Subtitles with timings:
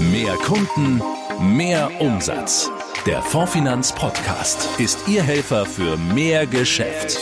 [0.00, 1.02] Mehr Kunden,
[1.38, 2.70] mehr Umsatz.
[3.04, 7.18] Der Fondfinanz Podcast ist Ihr Helfer für mehr Geschäft.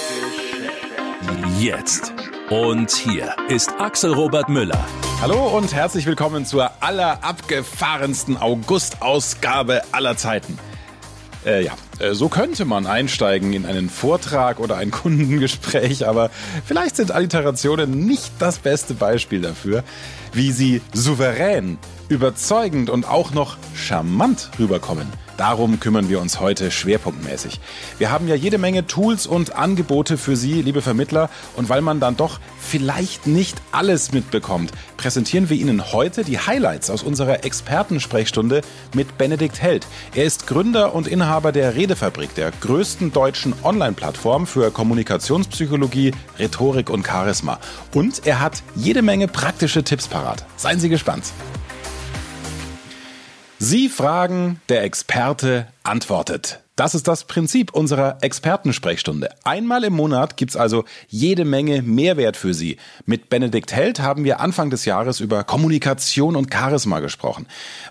[1.59, 2.13] Jetzt.
[2.51, 4.79] Und hier ist Axel Robert Müller.
[5.21, 10.57] Hallo und herzlich willkommen zur allerabgefahrensten August-Ausgabe aller Zeiten.
[11.45, 16.31] Äh, ja, äh, so könnte man einsteigen in einen Vortrag oder ein Kundengespräch, aber
[16.65, 19.83] vielleicht sind Alliterationen nicht das beste Beispiel dafür,
[20.33, 25.07] wie sie souverän, überzeugend und auch noch charmant rüberkommen.
[25.39, 27.61] Darum kümmern wir uns heute schwerpunktmäßig.
[27.99, 32.01] Wir haben ja jede Menge Tools und Angebote für Sie, liebe Vermittler, und weil man
[32.01, 38.63] dann doch vielleicht nicht alles mitbekommt, präsentieren wir Ihnen heute die Highlights aus unserer Expertensprechstunde
[38.95, 39.87] mit Benedikt Held.
[40.13, 47.07] Er ist Gründer und Inhaber der Redefabrik, der größten deutschen Online-Plattform für Kommunikationspsychologie, Rhetorik und
[47.07, 47.61] Charisma.
[47.95, 50.45] Und er hat jede Menge praktische Tipps parat.
[50.57, 51.33] Seien Sie gespannt.
[53.61, 56.61] Sie fragen, der Experte antwortet.
[56.77, 59.31] Das ist das Prinzip unserer Expertensprechstunde.
[59.43, 62.77] Einmal im Monat gibt's also jede Menge Mehrwert für Sie.
[63.05, 67.47] Mit Benedikt Held haben wir Anfang des Jahres über Kommunikation und Charisma gesprochen.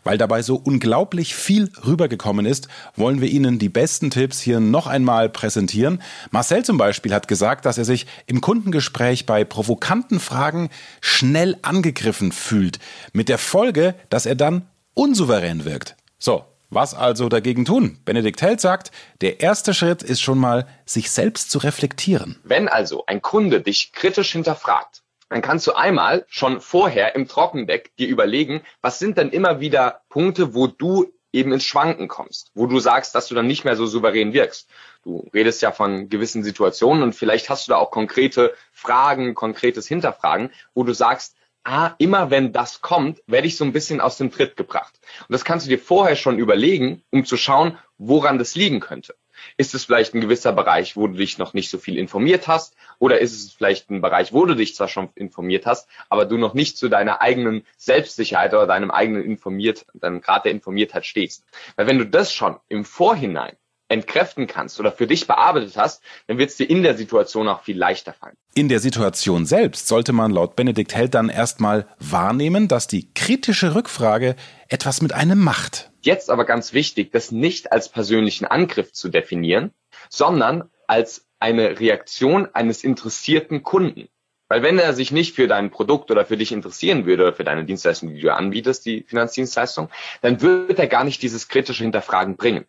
[0.06, 4.88] Weil dabei so unglaublich viel rübergekommen ist, wollen wir Ihnen die besten Tipps hier noch
[4.88, 6.02] einmal präsentieren.
[6.32, 10.70] Marcel zum Beispiel hat gesagt, dass er sich im Kundengespräch bei provokanten Fragen
[11.02, 12.80] schnell angegriffen fühlt.
[13.12, 14.62] Mit der Folge, dass er dann
[14.98, 15.96] unsouverän wirkt.
[16.18, 18.00] So, was also dagegen tun?
[18.04, 22.40] Benedikt Held sagt, der erste Schritt ist schon mal, sich selbst zu reflektieren.
[22.44, 27.96] Wenn also ein Kunde dich kritisch hinterfragt, dann kannst du einmal schon vorher im Trockendeck
[27.98, 32.66] dir überlegen, was sind denn immer wieder Punkte, wo du eben ins Schwanken kommst, wo
[32.66, 34.70] du sagst, dass du dann nicht mehr so souverän wirkst.
[35.04, 39.88] Du redest ja von gewissen Situationen und vielleicht hast du da auch konkrete Fragen, konkretes
[39.88, 41.36] Hinterfragen, wo du sagst,
[41.68, 44.94] ah, immer wenn das kommt, werde ich so ein bisschen aus dem Tritt gebracht.
[45.28, 49.16] Und das kannst du dir vorher schon überlegen, um zu schauen, woran das liegen könnte.
[49.58, 52.76] Ist es vielleicht ein gewisser Bereich, wo du dich noch nicht so viel informiert hast?
[53.00, 56.38] Oder ist es vielleicht ein Bereich, wo du dich zwar schon informiert hast, aber du
[56.38, 61.44] noch nicht zu deiner eigenen Selbstsicherheit oder deinem eigenen informiert, deinem Grad der Informiertheit stehst?
[61.76, 63.58] Weil wenn du das schon im Vorhinein
[63.90, 67.64] entkräften kannst oder für dich bearbeitet hast, dann wird es dir in der Situation auch
[67.64, 68.36] viel leichter fallen.
[68.54, 73.76] In der Situation selbst sollte man laut Benedikt Held dann erstmal wahrnehmen, dass die kritische
[73.76, 74.36] Rückfrage
[74.68, 75.92] etwas mit einem macht.
[76.02, 79.72] Jetzt aber ganz wichtig, das nicht als persönlichen Angriff zu definieren,
[80.10, 84.08] sondern als eine Reaktion eines interessierten Kunden.
[84.50, 87.44] Weil wenn er sich nicht für dein Produkt oder für dich interessieren würde oder für
[87.44, 89.90] deine Dienstleistung, die du anbietest, die Finanzdienstleistung,
[90.22, 92.66] dann wird er gar nicht dieses kritische Hinterfragen bringen.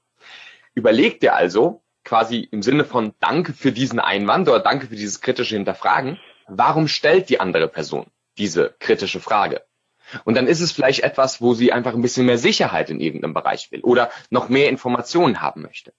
[0.79, 5.21] Überleg dir also quasi im Sinne von Danke für diesen Einwand oder Danke für dieses
[5.21, 8.07] kritische Hinterfragen, warum stellt die andere Person
[8.39, 9.65] diese kritische Frage?
[10.23, 13.35] Und dann ist es vielleicht etwas, wo sie einfach ein bisschen mehr Sicherheit in irgendeinem
[13.35, 15.93] Bereich will oder noch mehr Informationen haben möchte.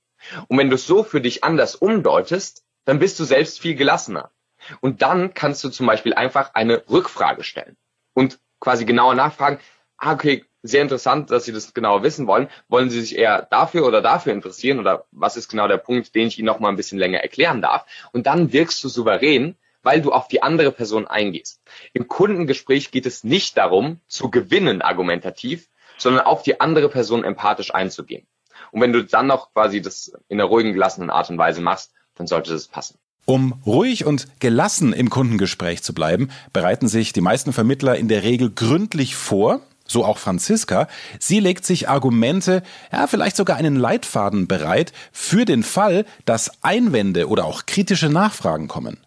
[0.48, 4.32] Und wenn du es so für dich anders umdeutest, dann bist du selbst viel gelassener.
[4.80, 7.76] Und dann kannst du zum Beispiel einfach eine Rückfrage stellen
[8.14, 9.60] und quasi genauer nachfragen,
[9.98, 12.50] ah, okay, sehr interessant, dass Sie das genau wissen wollen.
[12.68, 16.28] Wollen Sie sich eher dafür oder dafür interessieren oder was ist genau der Punkt, den
[16.28, 17.86] ich Ihnen noch mal ein bisschen länger erklären darf?
[18.12, 21.62] Und dann wirkst du souverän, weil du auf die andere Person eingehst.
[21.94, 27.74] Im Kundengespräch geht es nicht darum, zu gewinnen argumentativ, sondern auf die andere Person empathisch
[27.74, 28.28] einzugehen.
[28.72, 31.94] Und wenn du dann noch quasi das in einer ruhigen, gelassenen Art und Weise machst,
[32.16, 32.98] dann sollte das passen.
[33.26, 38.24] Um ruhig und gelassen im Kundengespräch zu bleiben, bereiten sich die meisten Vermittler in der
[38.24, 40.88] Regel gründlich vor so auch Franziska.
[41.20, 47.28] Sie legt sich Argumente, ja, vielleicht sogar einen Leitfaden bereit für den Fall, dass Einwände
[47.28, 48.98] oder auch kritische Nachfragen kommen.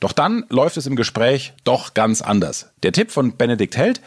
[0.00, 2.72] Doch dann läuft es im Gespräch doch ganz anders.
[2.82, 4.00] Der Tipp von Benedikt Held,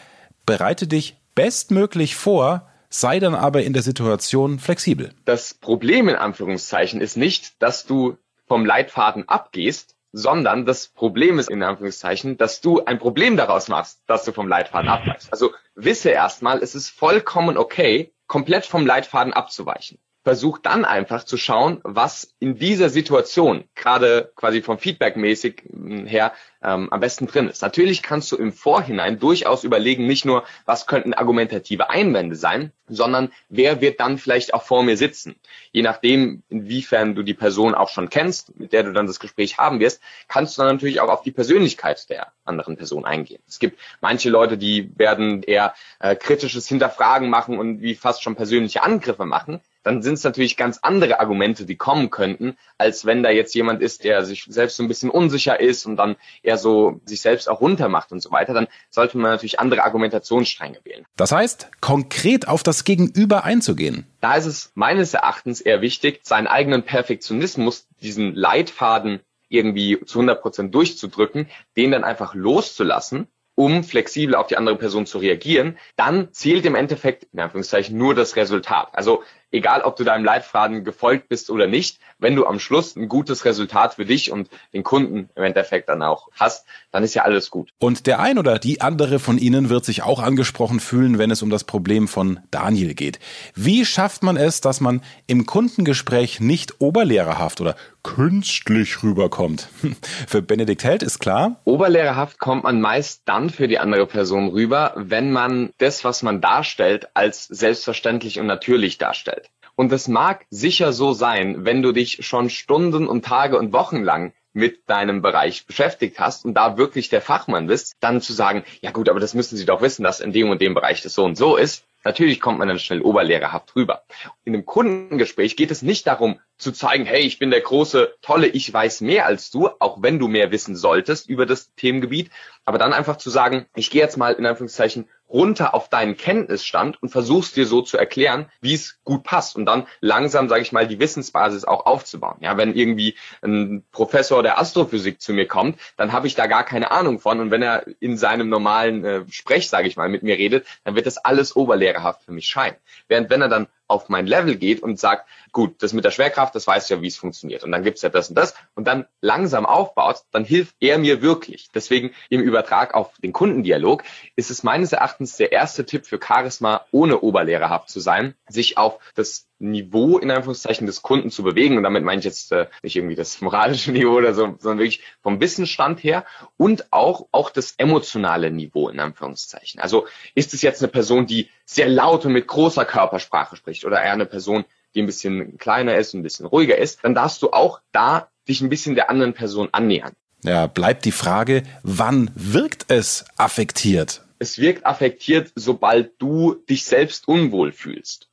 [0.46, 5.12] bereite dich bestmöglich vor, sei dann aber in der Situation flexibel.
[5.26, 8.18] Das Problem in Anführungszeichen ist nicht, dass du
[8.48, 14.02] vom Leitfaden abgehst, sondern das Problem ist in Anführungszeichen, dass du ein Problem daraus machst,
[14.08, 15.30] dass du vom Leitfaden abweichst.
[15.32, 21.38] Also wisse erstmal, es ist vollkommen okay, komplett vom Leitfaden abzuweichen versuch dann einfach zu
[21.38, 26.34] schauen, was in dieser Situation, gerade quasi vom Feedback-mäßig hm, her,
[26.64, 27.62] ähm, am besten drin ist.
[27.62, 33.32] Natürlich kannst du im Vorhinein durchaus überlegen, nicht nur, was könnten argumentative Einwände sein, sondern
[33.50, 35.36] wer wird dann vielleicht auch vor mir sitzen.
[35.72, 39.60] Je nachdem, inwiefern du die Person auch schon kennst, mit der du dann das Gespräch
[39.60, 43.44] haben wirst, kannst du dann natürlich auch auf die Persönlichkeit der anderen Person eingehen.
[43.48, 48.36] Es gibt manche Leute, die werden eher äh, kritisches Hinterfragen machen und wie fast schon
[48.36, 53.22] persönliche Angriffe machen dann sind es natürlich ganz andere Argumente, die kommen könnten, als wenn
[53.22, 56.58] da jetzt jemand ist, der sich selbst so ein bisschen unsicher ist und dann eher
[56.58, 58.54] so sich selbst auch runtermacht und so weiter.
[58.54, 61.06] Dann sollte man natürlich andere Argumentationsstränge wählen.
[61.18, 64.08] Das heißt, konkret auf das Gegenüber einzugehen.
[64.22, 70.42] Da ist es meines Erachtens eher wichtig, seinen eigenen Perfektionismus, diesen Leitfaden irgendwie zu 100
[70.42, 71.48] Prozent durchzudrücken,
[71.78, 76.76] den dann einfach loszulassen um flexibel auf die andere Person zu reagieren, dann zählt im
[76.76, 78.90] Endeffekt in Anführungszeichen nur das Resultat.
[78.94, 83.10] Also egal, ob du deinem Leitfaden gefolgt bist oder nicht, wenn du am Schluss ein
[83.10, 87.24] gutes Resultat für dich und den Kunden im Endeffekt dann auch hast, dann ist ja
[87.24, 87.70] alles gut.
[87.80, 91.42] Und der ein oder die andere von Ihnen wird sich auch angesprochen fühlen, wenn es
[91.42, 93.20] um das Problem von Daniel geht.
[93.54, 99.68] Wie schafft man es, dass man im Kundengespräch nicht oberlehrerhaft oder künstlich rüberkommt?
[100.28, 101.60] Für Benedikt Held ist klar.
[101.66, 106.42] Oberlehrerhaft kommt man meist dann für die andere Person rüber, wenn man das, was man
[106.42, 109.35] darstellt, als selbstverständlich und natürlich darstellt.
[109.76, 114.04] Und es mag sicher so sein, wenn du dich schon Stunden und Tage und Wochen
[114.04, 118.64] lang mit deinem Bereich beschäftigt hast und da wirklich der Fachmann bist, dann zu sagen,
[118.82, 121.14] ja gut, aber das müssen Sie doch wissen, dass in dem und dem Bereich das
[121.14, 121.84] so und so ist.
[122.06, 124.04] Natürlich kommt man dann schnell oberlehrerhaft rüber.
[124.46, 128.48] In einem Kundengespräch geht es nicht darum zu zeigen, hey, ich bin der große, tolle,
[128.48, 132.30] ich weiß mehr als du, auch wenn du mehr wissen solltest über das Themengebiet,
[132.64, 137.02] aber dann einfach zu sagen, ich gehe jetzt mal in Anführungszeichen runter auf deinen Kenntnisstand
[137.04, 140.72] und versuchst dir so zu erklären, wie es gut passt und dann langsam, sage ich
[140.72, 142.38] mal, die Wissensbasis auch aufzubauen.
[142.40, 146.64] Ja, wenn irgendwie ein Professor der Astrophysik zu mir kommt, dann habe ich da gar
[146.64, 150.24] keine Ahnung von und wenn er in seinem normalen äh, Sprech, sage ich mal, mit
[150.24, 152.78] mir redet, dann wird das alles oberlehrerhaft für mich scheinen.
[153.10, 156.56] Während wenn er dann auf mein Level geht und sagt, gut, das mit der Schwerkraft,
[156.56, 157.64] das weißt du ja, wie es funktioniert.
[157.64, 161.22] Und dann gibt's ja das und das und dann langsam aufbaut, dann hilft er mir
[161.22, 161.70] wirklich.
[161.74, 164.04] Deswegen im Übertrag auf den Kundendialog
[164.36, 169.00] ist es meines Erachtens der erste Tipp für Charisma, ohne oberlehrerhaft zu sein, sich auf
[169.16, 171.78] das Niveau in Anführungszeichen des Kunden zu bewegen.
[171.78, 175.02] Und damit meine ich jetzt äh, nicht irgendwie das moralische Niveau oder so, sondern wirklich
[175.22, 176.26] vom Wissensstand her
[176.58, 179.80] und auch, auch das emotionale Niveau in Anführungszeichen.
[179.80, 184.02] Also ist es jetzt eine Person, die sehr laut und mit großer Körpersprache spricht oder
[184.02, 187.52] eher eine Person, die ein bisschen kleiner ist, ein bisschen ruhiger ist, dann darfst du
[187.52, 190.14] auch da dich ein bisschen der anderen Person annähern.
[190.44, 194.22] Ja, bleibt die Frage, wann wirkt es affektiert?
[194.38, 198.30] Es wirkt affektiert, sobald du dich selbst unwohl fühlst.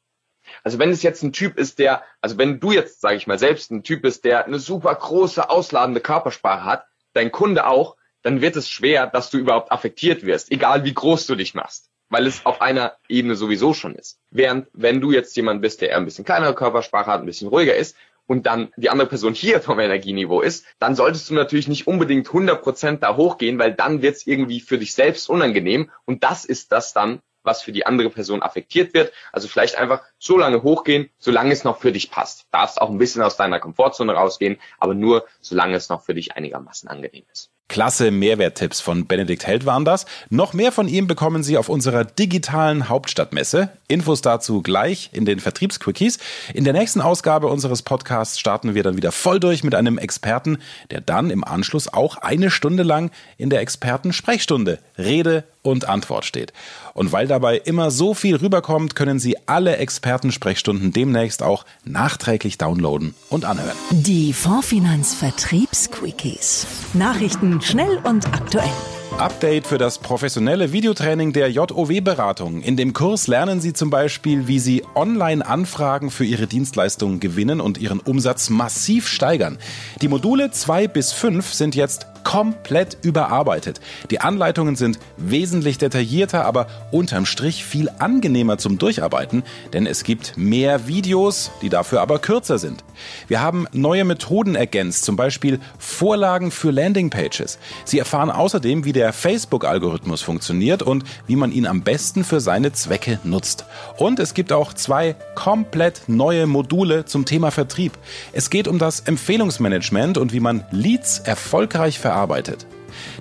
[0.64, 3.38] Also wenn es jetzt ein Typ ist, der, also wenn du jetzt, sage ich mal,
[3.38, 8.41] selbst ein Typ bist, der eine super große, ausladende Körpersprache hat, dein Kunde auch, dann
[8.41, 12.26] wird es schwer, dass du überhaupt affektiert wirst, egal wie groß du dich machst, weil
[12.26, 14.20] es auf einer Ebene sowieso schon ist.
[14.31, 17.49] Während wenn du jetzt jemand bist, der eher ein bisschen kleinere Körpersprache hat, ein bisschen
[17.49, 21.67] ruhiger ist und dann die andere Person hier vom Energieniveau ist, dann solltest du natürlich
[21.67, 26.23] nicht unbedingt 100% da hochgehen, weil dann wird es irgendwie für dich selbst unangenehm und
[26.23, 29.12] das ist das dann, was für die andere Person affektiert wird.
[29.32, 32.46] Also vielleicht einfach so lange hochgehen, solange es noch für dich passt.
[32.50, 36.36] Darfst auch ein bisschen aus deiner Komfortzone rausgehen, aber nur solange es noch für dich
[36.36, 37.52] einigermaßen angenehm ist.
[37.72, 40.04] Klasse Mehrwerttipps von Benedikt Held waren das.
[40.28, 43.70] Noch mehr von ihm bekommen Sie auf unserer digitalen Hauptstadtmesse.
[43.88, 46.18] Infos dazu gleich in den Vertriebsquickies.
[46.52, 50.58] In der nächsten Ausgabe unseres Podcasts starten wir dann wieder voll durch mit einem Experten,
[50.90, 56.53] der dann im Anschluss auch eine Stunde lang in der Experten-Sprechstunde Rede und Antwort steht.
[56.94, 63.14] Und weil dabei immer so viel rüberkommt, können Sie alle Expertensprechstunden demnächst auch nachträglich downloaden
[63.31, 63.76] und anhören.
[63.91, 66.67] Die Fondsfinanz Vertriebsquickies.
[66.94, 68.70] Nachrichten schnell und aktuell.
[69.19, 72.62] Update für das professionelle Videotraining der JOW-Beratung.
[72.62, 77.78] In dem Kurs lernen Sie zum Beispiel, wie Sie Online-Anfragen für Ihre Dienstleistungen gewinnen und
[77.78, 79.59] Ihren Umsatz massiv steigern.
[80.00, 83.81] Die Module 2 bis 5 sind jetzt komplett überarbeitet.
[84.11, 90.37] Die Anleitungen sind wesentlich detaillierter, aber unterm Strich viel angenehmer zum Durcharbeiten, denn es gibt
[90.37, 92.85] mehr Videos, die dafür aber kürzer sind.
[93.29, 97.59] Wir haben neue Methoden ergänzt, zum Beispiel Vorlagen für Landingpages.
[97.85, 102.73] Sie erfahren außerdem, wie der Facebook-Algorithmus funktioniert und wie man ihn am besten für seine
[102.73, 103.64] Zwecke nutzt.
[103.97, 107.93] Und es gibt auch zwei komplett neue Module zum Thema Vertrieb.
[108.33, 112.12] Es geht um das Empfehlungsmanagement und wie man Leads erfolgreich verarbeitet.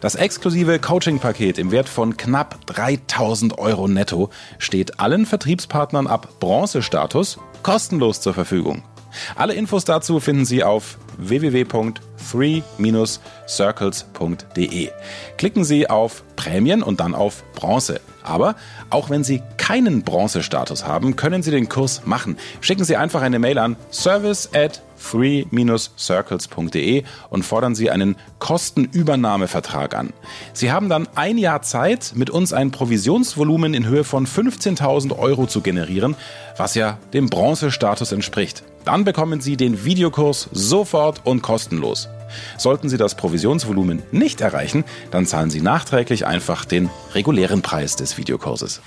[0.02, 4.30] Das exklusive Coaching-Paket im Wert von knapp 3000 Euro netto
[4.60, 8.84] steht allen Vertriebspartnern ab Bronzestatus kostenlos zur Verfügung.
[9.36, 10.98] Alle Infos dazu finden Sie auf
[12.22, 14.90] www.3-circles.de.
[15.38, 18.02] Klicken Sie auf Prämien und dann auf Bronze.
[18.24, 18.56] Aber
[18.90, 22.36] auch wenn Sie keinen Bronzestatus haben, können Sie den Kurs machen.
[22.60, 30.12] Schicken Sie einfach eine Mail an service at free-circles.de und fordern Sie einen Kostenübernahmevertrag an.
[30.54, 35.48] Sie haben dann ein Jahr Zeit, mit uns ein Provisionsvolumen in Höhe von 15.000 Euro
[35.48, 36.16] zu generieren,
[36.58, 38.64] was ja dem Bronzestatus entspricht.
[38.86, 42.10] Dann bekommen Sie den Videokurs sofort und kostenlos.
[42.58, 48.18] Sollten Sie das Provisionsvolumen nicht erreichen, dann zahlen Sie nachträglich einfach den regulären Preis des
[48.18, 48.82] Videokurses.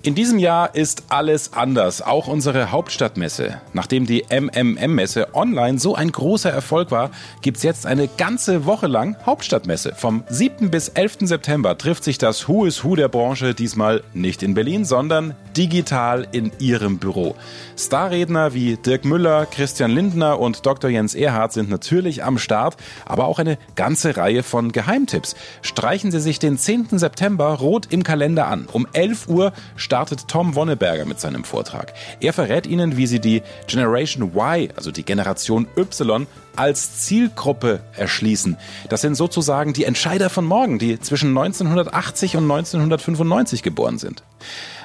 [0.00, 3.60] In diesem Jahr ist alles anders, auch unsere Hauptstadtmesse.
[3.72, 7.10] Nachdem die MMM-Messe online so ein großer Erfolg war,
[7.42, 9.96] gibt's jetzt eine ganze Woche lang Hauptstadtmesse.
[9.96, 10.70] Vom 7.
[10.70, 11.18] bis 11.
[11.22, 16.28] September trifft sich das Who is Who der Branche diesmal nicht in Berlin, sondern digital
[16.30, 17.34] in ihrem Büro.
[17.76, 20.90] Starredner wie Dirk Müller, Christian Lindner und Dr.
[20.90, 25.34] Jens Erhardt sind natürlich am Start, aber auch eine ganze Reihe von Geheimtipps.
[25.62, 26.98] Streichen Sie sich den 10.
[27.00, 28.68] September rot im Kalender an.
[28.70, 29.52] Um 11 Uhr
[29.88, 31.94] startet Tom Wonneberger mit seinem Vortrag.
[32.20, 36.26] Er verrät Ihnen, wie Sie die Generation Y, also die Generation Y,
[36.56, 38.58] als Zielgruppe erschließen.
[38.90, 44.24] Das sind sozusagen die Entscheider von morgen, die zwischen 1980 und 1995 geboren sind.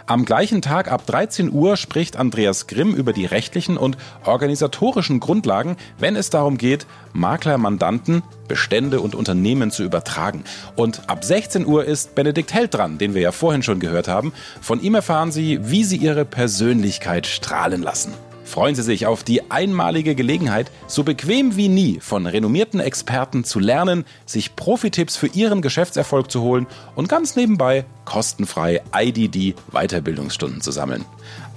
[0.05, 5.77] Am gleichen Tag ab 13 Uhr spricht Andreas Grimm über die rechtlichen und organisatorischen Grundlagen,
[5.97, 10.43] wenn es darum geht, Makler, Mandanten, Bestände und Unternehmen zu übertragen.
[10.75, 14.33] Und ab 16 Uhr ist Benedikt Held dran, den wir ja vorhin schon gehört haben.
[14.59, 18.13] Von ihm erfahren Sie, wie Sie Ihre Persönlichkeit strahlen lassen.
[18.43, 23.59] Freuen Sie sich auf die einmalige Gelegenheit, so bequem wie nie von renommierten Experten zu
[23.59, 30.71] lernen, sich Profitipps für Ihren Geschäftserfolg zu holen und ganz nebenbei kostenfrei IDD Weiterbildungsstunden zu
[30.71, 31.05] sammeln.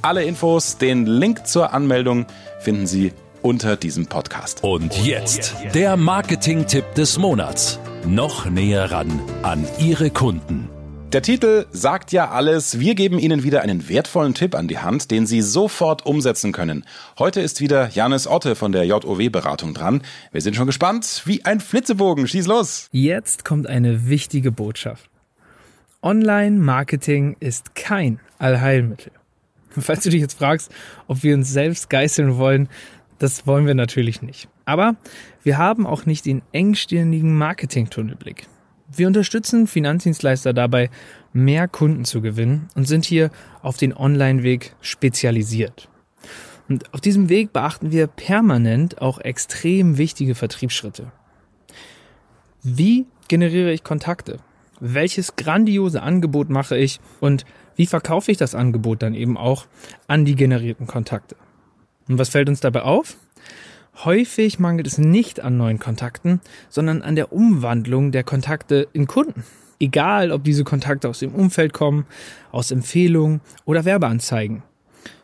[0.03, 2.27] Alle Infos, den Link zur Anmeldung
[2.61, 3.13] finden Sie
[3.43, 4.63] unter diesem Podcast.
[4.63, 7.79] Und jetzt der Marketing-Tipp des Monats.
[8.07, 10.76] Noch näher ran an Ihre Kunden.
[11.13, 12.81] Der Titel sagt ja alles.
[12.81, 16.85] Wir geben Ihnen wieder einen wertvollen Tipp an die Hand, den Sie sofort umsetzen können.
[17.17, 20.03] Heute ist wieder Janis Otte von der JOW-Beratung dran.
[20.33, 21.23] Wir sind schon gespannt.
[21.25, 22.27] Wie ein Flitzebogen.
[22.27, 22.89] Schieß los.
[22.91, 25.09] Jetzt kommt eine wichtige Botschaft.
[26.03, 29.13] Online-Marketing ist kein Allheilmittel.
[29.71, 30.73] Falls du dich jetzt fragst,
[31.07, 32.69] ob wir uns selbst geißeln wollen,
[33.21, 34.49] das wollen wir natürlich nicht.
[34.65, 34.97] Aber
[35.45, 38.49] wir haben auch nicht den engstirnigen Marketing-Tunnelblick.
[38.89, 40.91] Wir unterstützen Finanzdienstleister dabei,
[41.33, 43.31] mehr Kunden zu gewinnen und sind hier
[43.63, 45.89] auf den Online-Weg spezialisiert.
[46.69, 51.13] Und auf diesem Weg beachten wir permanent auch extrem wichtige Vertriebsschritte.
[52.63, 54.39] Wie generiere ich Kontakte?
[54.81, 57.45] Welches grandiose Angebot mache ich und
[57.77, 59.67] wie verkaufe ich das Angebot dann eben auch
[60.07, 61.37] an die generierten Kontakte?
[62.09, 63.17] Und was fällt uns dabei auf?
[64.05, 69.45] Häufig mangelt es nicht an neuen Kontakten, sondern an der Umwandlung der Kontakte in Kunden.
[69.81, 72.07] Egal, ob diese Kontakte aus dem Umfeld kommen,
[72.53, 74.63] aus Empfehlungen oder Werbeanzeigen.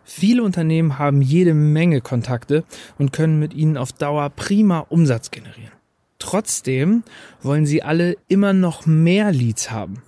[0.05, 2.65] Viele Unternehmen haben jede Menge Kontakte
[2.99, 5.73] und können mit ihnen auf Dauer prima Umsatz generieren.
[6.19, 7.03] Trotzdem
[7.43, 10.03] wollen sie alle immer noch mehr Leads haben.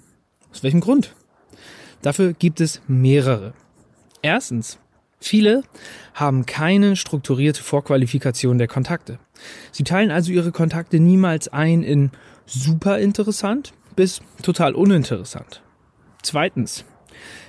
[0.50, 1.14] Aus welchem Grund?
[2.02, 3.52] Dafür gibt es mehrere.
[4.22, 4.78] Erstens,
[5.26, 5.62] Viele
[6.12, 9.18] haben keine strukturierte Vorqualifikation der Kontakte.
[9.72, 12.10] Sie teilen also ihre Kontakte niemals ein in
[12.44, 15.62] super interessant bis total uninteressant.
[16.22, 16.84] Zweitens.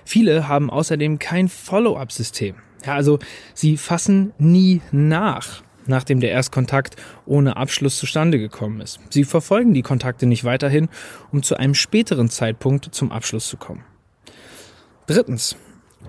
[0.05, 2.55] Viele haben außerdem kein Follow-up-System.
[2.85, 3.19] Ja, also
[3.53, 9.01] sie fassen nie nach, nachdem der Erstkontakt ohne Abschluss zustande gekommen ist.
[9.09, 10.87] Sie verfolgen die Kontakte nicht weiterhin,
[11.33, 13.83] um zu einem späteren Zeitpunkt zum Abschluss zu kommen.
[15.07, 15.57] Drittens.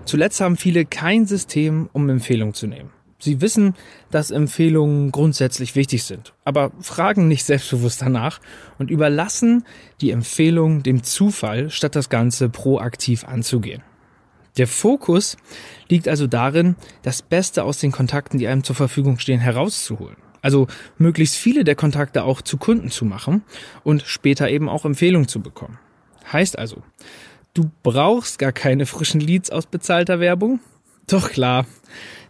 [0.05, 2.91] Zuletzt haben viele kein System, um Empfehlungen zu nehmen.
[3.19, 3.73] Sie wissen,
[4.11, 8.39] dass Empfehlungen grundsätzlich wichtig sind, aber fragen nicht selbstbewusst danach
[8.77, 9.63] und überlassen
[10.01, 13.81] die Empfehlung dem Zufall, statt das Ganze proaktiv anzugehen.
[14.57, 15.37] Der Fokus
[15.87, 20.17] liegt also darin, das Beste aus den Kontakten, die einem zur Verfügung stehen, herauszuholen.
[20.41, 23.43] Also möglichst viele der Kontakte auch zu Kunden zu machen
[23.83, 25.79] und später eben auch Empfehlungen zu bekommen.
[26.31, 26.83] Heißt also,
[27.57, 30.59] Du brauchst gar keine frischen Leads aus bezahlter Werbung?
[31.07, 31.65] Doch klar.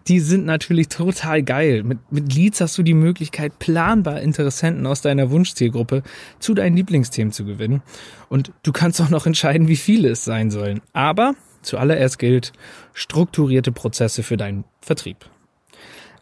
[0.07, 1.83] Die sind natürlich total geil.
[1.83, 6.03] Mit, mit Leads hast du die Möglichkeit, planbar Interessenten aus deiner Wunschzielgruppe
[6.39, 7.83] zu deinen Lieblingsthemen zu gewinnen.
[8.29, 10.79] Und du kannst auch noch entscheiden, wie viele es sein sollen.
[10.93, 12.53] Aber zuallererst gilt
[12.93, 15.29] strukturierte Prozesse für deinen Vertrieb.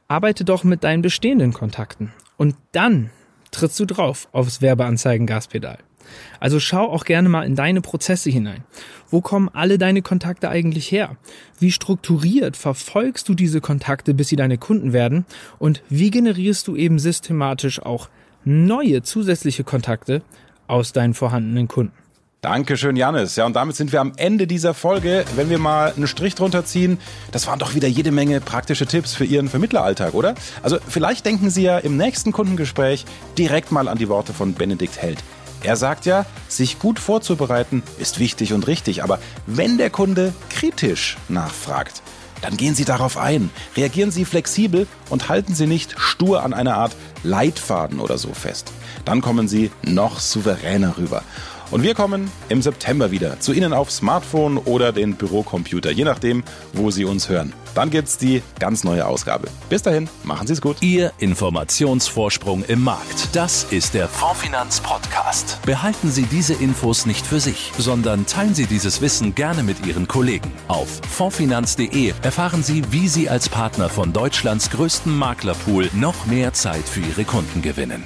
[0.07, 2.11] Arbeite doch mit deinen bestehenden Kontakten.
[2.37, 3.11] Und dann
[3.51, 5.77] trittst du drauf aufs Werbeanzeigen-Gaspedal.
[6.39, 8.63] Also schau auch gerne mal in deine Prozesse hinein.
[9.09, 11.17] Wo kommen alle deine Kontakte eigentlich her?
[11.59, 15.25] Wie strukturiert verfolgst du diese Kontakte, bis sie deine Kunden werden?
[15.59, 18.09] Und wie generierst du eben systematisch auch
[18.43, 20.21] neue zusätzliche Kontakte
[20.67, 21.93] aus deinen vorhandenen Kunden?
[22.45, 23.35] Dankeschön, Janis.
[23.37, 25.25] Ja, und damit sind wir am Ende dieser Folge.
[25.35, 26.99] Wenn wir mal einen Strich drunter ziehen,
[27.31, 30.35] das waren doch wieder jede Menge praktische Tipps für Ihren Vermittleralltag, oder?
[30.61, 35.01] Also vielleicht denken Sie ja im nächsten Kundengespräch direkt mal an die Worte von Benedikt
[35.01, 35.23] Held.
[35.65, 39.17] Er sagt ja, sich gut vorzubereiten ist wichtig und richtig, aber
[39.47, 42.03] wenn der Kunde kritisch nachfragt,
[42.41, 46.77] dann gehen Sie darauf ein, reagieren Sie flexibel und halten Sie nicht stur an einer
[46.77, 48.71] Art Leitfaden oder so fest.
[49.05, 51.23] Dann kommen Sie noch souveräner rüber.
[51.71, 56.43] Und wir kommen im September wieder zu Ihnen auf Smartphone oder den Bürocomputer, je nachdem,
[56.73, 57.53] wo Sie uns hören.
[57.73, 59.49] Dann gibt's die ganz neue Ausgabe.
[59.69, 60.77] Bis dahin, machen Sie es gut.
[60.81, 63.29] Ihr Informationsvorsprung im Markt.
[63.33, 65.59] Das ist der Fondfinanz Podcast.
[65.65, 70.07] Behalten Sie diese Infos nicht für sich, sondern teilen Sie dieses Wissen gerne mit Ihren
[70.07, 70.51] Kollegen.
[70.67, 76.87] Auf fondfinanz.de erfahren Sie, wie Sie als Partner von Deutschlands größtem Maklerpool noch mehr Zeit
[76.87, 78.03] für Ihre Kunden gewinnen.